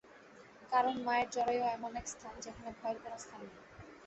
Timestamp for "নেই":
3.43-3.57